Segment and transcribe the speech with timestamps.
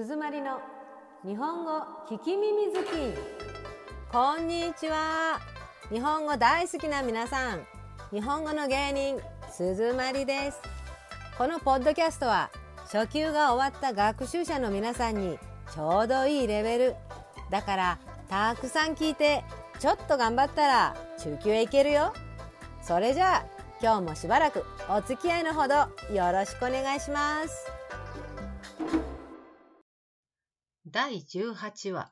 [0.00, 0.60] 鈴まりの
[1.26, 2.86] 日本語聞き耳好き。
[4.12, 5.40] こんにちは。
[5.90, 7.66] 日本語大好きな皆さん。
[8.12, 10.60] 日本語の芸人鈴まりです。
[11.36, 12.48] このポッドキャストは
[12.92, 15.36] 初級が終わった学習者の皆さんに
[15.74, 16.94] ちょうどいいレベル。
[17.50, 19.42] だからたくさん聞いて
[19.80, 22.12] ちょっと頑張ったら中級へ行けるよ。
[22.82, 23.46] それじゃあ
[23.82, 25.74] 今日もしばらくお付き合いのほど
[26.14, 27.77] よろしくお願いします。
[30.90, 32.10] 第18話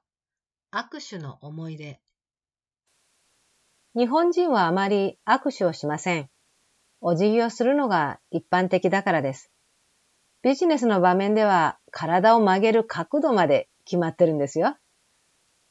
[0.70, 1.98] 握手の思い出
[3.94, 6.28] 日本人はあまり握手をしません。
[7.00, 9.50] お辞儀をするのが一般的だからです。
[10.42, 14.76] ビジネスの場面では体を曲げる角度まで決まってるんですよ。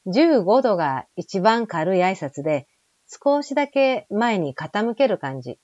[0.08, 2.66] 15度が一番軽い挨拶で、
[3.06, 5.60] 少しだけ前に傾ける感じ。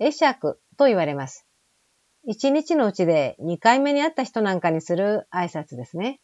[0.00, 1.46] 会釈と言われます。
[2.24, 6.18] 一日のうちで2回目に会った人なんかにする挨拶ですね。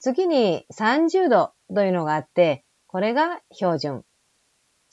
[0.00, 4.04] 次に30度というのがあって、これが標準。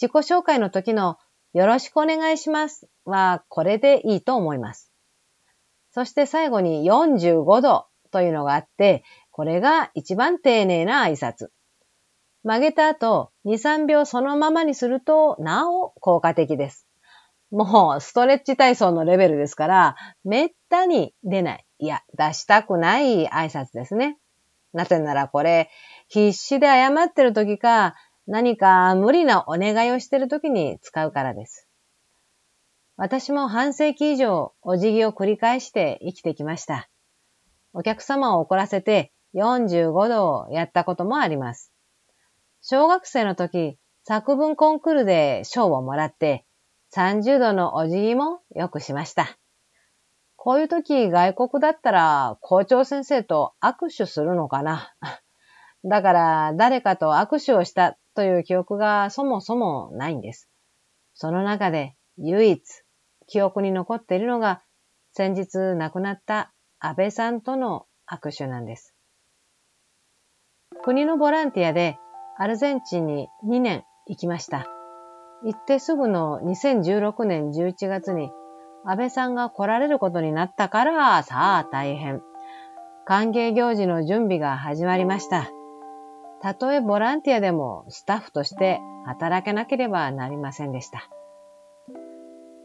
[0.02, 1.18] 自己紹介の時の
[1.54, 4.92] よろしくお願いしますはこれでいいと思います。
[5.92, 11.50] そして最後に45度というのがあって、これが一番丁寧な挨拶。
[12.44, 16.88] 曲げた後、2、3秒そのままにすると、なお効果的です。
[17.50, 21.66] もう、ストレッチ体操のレベルですから、めったに出ない。
[21.80, 24.18] いや、出したくない挨拶ですね。
[24.76, 25.70] なぜならこれ、
[26.10, 27.96] 必死で謝ってる時か、
[28.28, 31.68] 何か無理なお願いをしてる時に使うからです。
[32.98, 36.90] 私も半世紀以上お辞儀を繰り返して生きてきました。
[37.74, 41.72] お客様を怒らせて45度をやったこともあります。
[42.62, 46.46] 小学生の時、作文コンクールで賞をもらって
[46.94, 49.38] 30度のお辞儀もよくしました。
[50.46, 54.94] こういう時外国だったら校長先生と握手するのかな？
[55.84, 60.48] だから誰かと握手をしたという記憶がそもそもないんです。
[61.16, 62.62] その中で唯一
[63.26, 64.62] 記憶に残っているのが
[65.14, 68.94] 先日亡くなった安倍さんとの握手なんです。
[70.84, 71.98] 国のボランティアで
[72.38, 74.68] アルゼンチンに2年行きました。
[75.44, 78.30] 行ってすぐの2016年11月に
[78.88, 82.22] 安倍さんが来られることになったから、さあ大変。
[83.06, 85.50] 歓迎行事の準備が始まりました。
[86.42, 91.10] たとえボランティアでもスタッフとして働けなければなりませんでした。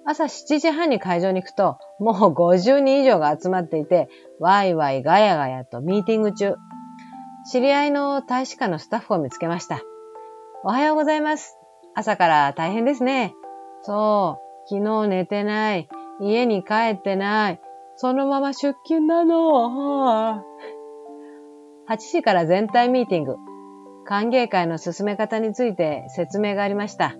[0.04, 6.56] 朝7時半に会場に行くと、もう50人以上が集まっていて、ワイワイガヤガヤとミーティング中。
[7.50, 9.80] 知り合いの大使館のスタッフを見つけました。
[10.64, 11.56] おはようございます。
[11.94, 13.34] 朝から大変ですね。
[13.82, 15.88] そう、昨日寝てない。
[16.20, 17.60] 家に帰ってない。
[17.97, 20.42] そのまま出勤なの。
[21.88, 23.36] 8時から全体ミーティング。
[24.04, 27.14] 歓迎会の進め方について説明がありました。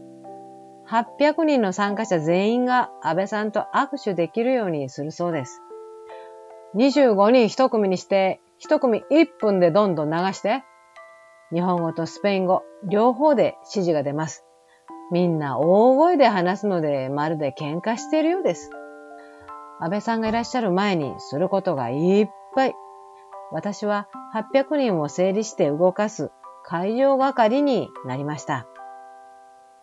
[0.89, 5.60] 800人の参加者全員が安倍さんと握手できるようにするそうです。
[6.75, 10.62] 25人1組にして、1組1分でどんどん流して、
[11.53, 14.44] 日本語とスペイン語、両方で指示が出ます。
[15.12, 18.71] みんな大声で話すので、まるで喧嘩しているようです。
[19.81, 22.75] 安倍さんがいらっしゃる前にすることがいっぱい。
[23.51, 26.31] 私は800人を整理して動かす
[26.65, 28.67] 会場係になりました。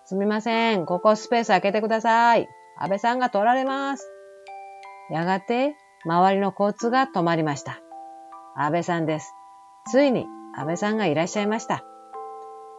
[0.05, 0.85] すみません。
[0.85, 2.47] ここスペース開けてください。
[2.79, 4.07] 安倍さんが取られます。
[5.09, 5.75] やがて、
[6.05, 7.79] 周りの交通が止まりました。
[8.55, 9.33] 安倍さんです。
[9.91, 11.83] ついに安倍さんがいらっしゃいました。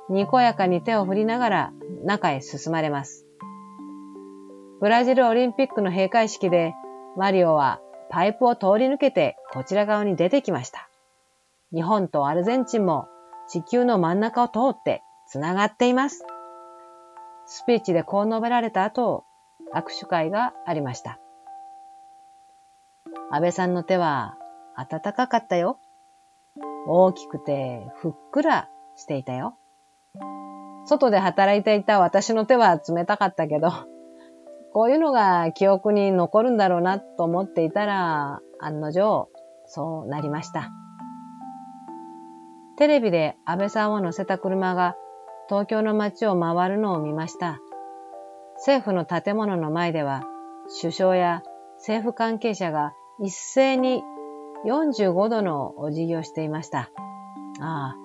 [0.09, 1.73] にこやかに手を振りながら
[2.05, 3.27] 中へ進まれます。
[4.81, 6.75] ブラジルオリンピックの閉会式で
[7.19, 7.81] マリオは
[8.11, 10.89] パイプを通り抜けてこちら側に出てきました。
[11.75, 13.09] 日本とアルゼンチンも
[13.49, 16.25] 地球の真ん中を通って繋がっています。
[17.45, 19.25] スピーチでこう述べられた後、
[19.75, 21.19] 握手会がありました。
[23.33, 24.37] 安倍さんの手は
[24.77, 25.81] 暖かかったよ。
[26.87, 29.57] 大きくてふっくらしていたよ。
[30.87, 33.73] 外で働いていた私の手は冷たかったけど、
[34.79, 39.29] こういうのが記憶に残るんだろうなと思っていたら、案の定、
[39.67, 40.71] そうなりました。
[42.77, 44.95] テレビで安倍さんを乗せた車が
[45.49, 47.59] 東京の街を回るのを見ました。
[48.59, 50.23] 政府の建物の前では
[50.81, 51.43] 首相や
[51.79, 54.05] 政府関係者が一斉に
[54.65, 56.89] 45度のお辞儀をしていました。
[57.61, 57.97] あ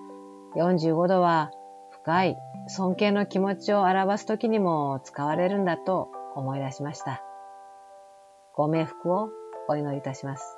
[0.55, 1.51] あ、45度は
[1.91, 2.37] 深い
[2.67, 7.21] 尊敬の気持ちを表すときにも使われるんだと思い出しました。
[8.55, 9.29] ご冥福を
[9.67, 10.57] お祈りいたします。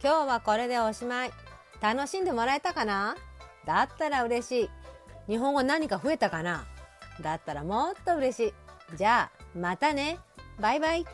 [0.00, 1.30] 今日はこれでおしまい。
[1.80, 3.16] 楽しんでもらえたかな？
[3.66, 4.70] だったら嬉しい。
[5.26, 6.66] 日本語何か増えたかな？
[7.20, 8.54] だったらもっと嬉し
[8.92, 8.96] い。
[8.96, 10.18] じゃあ、またね。
[10.60, 11.04] バイバイ。